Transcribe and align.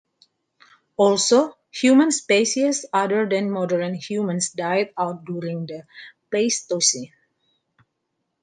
Also, 0.97 1.55
human 1.69 2.11
species 2.11 2.87
other 2.91 3.29
than 3.29 3.51
modern 3.51 3.93
humans 3.93 4.49
died 4.49 4.91
out 4.97 5.23
during 5.25 5.67
the 5.67 5.83
Pleistocene. 6.31 7.13